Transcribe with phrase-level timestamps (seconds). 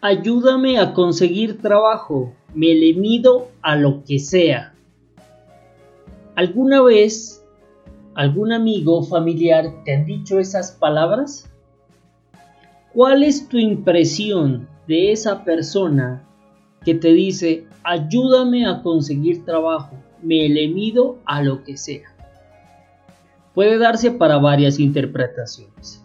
[0.00, 4.74] ayúdame a conseguir trabajo, me le mido a lo que sea.
[6.36, 7.44] ¿Alguna vez
[8.14, 11.50] algún amigo o familiar te han dicho esas palabras?
[12.94, 16.26] ¿Cuál es tu impresión de esa persona
[16.84, 22.08] que te dice, ayúdame a conseguir trabajo, me le mido a lo que sea?
[23.54, 26.02] Puede darse para varias interpretaciones.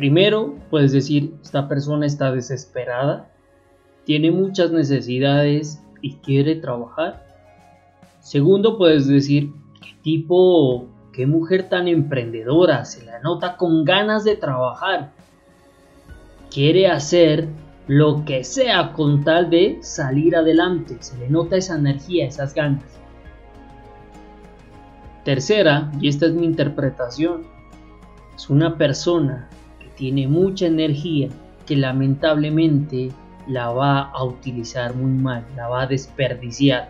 [0.00, 3.28] Primero, puedes decir, esta persona está desesperada,
[4.04, 7.26] tiene muchas necesidades y quiere trabajar.
[8.20, 14.36] Segundo, puedes decir, qué tipo, qué mujer tan emprendedora, se la nota con ganas de
[14.36, 15.12] trabajar.
[16.50, 17.48] Quiere hacer
[17.86, 22.84] lo que sea con tal de salir adelante, se le nota esa energía, esas ganas.
[25.26, 27.42] Tercera, y esta es mi interpretación,
[28.34, 29.50] es una persona
[30.00, 31.28] tiene mucha energía
[31.66, 33.10] que lamentablemente
[33.46, 36.88] la va a utilizar muy mal, la va a desperdiciar.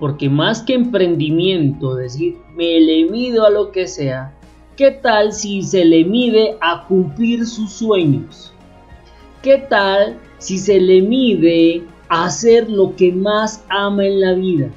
[0.00, 4.34] Porque más que emprendimiento, decir, me le mido a lo que sea,
[4.76, 8.52] ¿qué tal si se le mide a cumplir sus sueños?
[9.42, 14.68] ¿Qué tal si se le mide a hacer lo que más ama en la vida?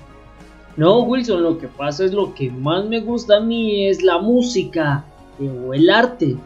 [0.78, 4.20] No, Wilson, lo que pasa es lo que más me gusta a mí es la
[4.20, 5.06] música,
[5.40, 6.38] o el arte.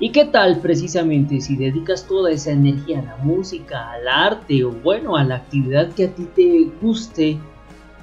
[0.00, 4.70] ¿Y qué tal precisamente si dedicas toda esa energía a la música, al arte o
[4.70, 7.38] bueno, a la actividad que a ti te guste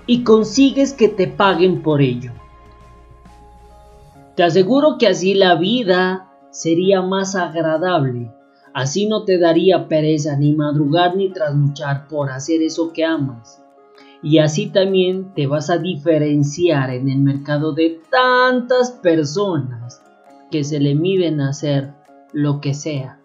[0.05, 2.31] y consigues que te paguen por ello?
[4.35, 8.29] Te aseguro que así la vida sería más agradable.
[8.73, 13.63] Así no te daría pereza ni madrugar ni trasnochar por hacer eso que amas.
[14.21, 20.01] Y así también te vas a diferenciar en el mercado de tantas personas
[20.51, 21.93] que se le miden a hacer
[22.33, 23.19] lo que sea.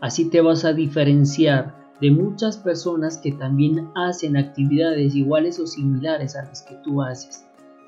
[0.00, 6.34] Así te vas a diferenciar de muchas personas que también hacen actividades iguales o similares
[6.34, 7.46] a las que tú haces.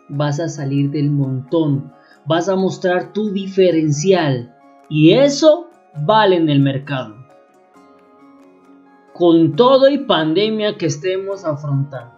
[0.09, 1.93] Vas a salir del montón,
[2.27, 4.55] vas a mostrar tu diferencial
[4.91, 5.71] y eso
[6.05, 7.17] vale en el mercado.
[9.15, 12.17] Con todo y pandemia que estemos afrontando.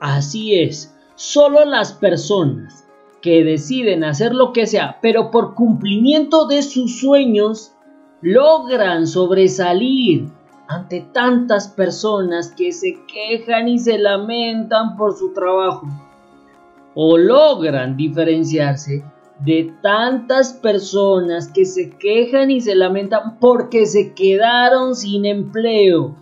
[0.00, 2.85] Así es, solo las personas
[3.26, 7.72] que deciden hacer lo que sea, pero por cumplimiento de sus sueños,
[8.22, 10.28] logran sobresalir
[10.68, 15.88] ante tantas personas que se quejan y se lamentan por su trabajo.
[16.94, 19.02] O logran diferenciarse
[19.40, 26.14] de tantas personas que se quejan y se lamentan porque se quedaron sin empleo.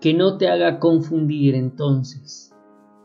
[0.00, 2.52] Que no te haga confundir entonces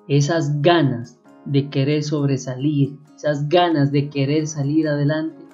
[0.08, 5.46] esas ganas de querer sobresalir, esas ganas de querer salir adelante,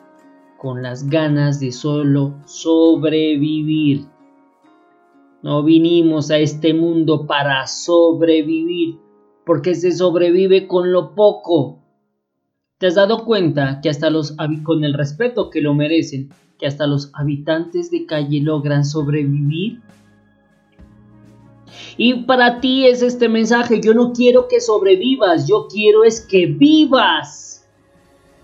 [0.57, 4.05] con las ganas de solo sobrevivir.
[5.41, 8.99] No vinimos a este mundo para sobrevivir,
[9.45, 11.79] porque se sobrevive con lo poco.
[12.77, 16.87] ¿Te has dado cuenta que hasta los con el respeto que lo merecen, que hasta
[16.87, 19.81] los habitantes de calle logran sobrevivir
[21.97, 26.45] y para ti es este mensaje, yo no quiero que sobrevivas, yo quiero es que
[26.45, 27.67] vivas.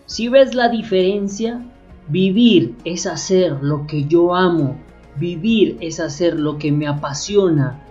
[0.06, 1.66] Si ves la diferencia,
[2.08, 4.78] vivir es hacer lo que yo amo,
[5.18, 7.82] vivir es hacer lo que me apasiona,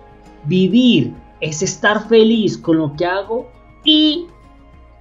[0.47, 3.49] vivir es estar feliz con lo que hago
[3.84, 4.27] y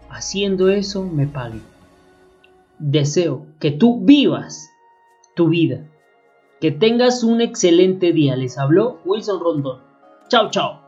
[0.09, 1.59] haciendo eso me pague.
[2.79, 4.69] Deseo que tú vivas
[5.35, 5.89] tu vida.
[6.59, 8.35] Que tengas un excelente día.
[8.35, 9.92] Les habló Wilson Rondón.
[10.33, 10.82] Tchau, tchau.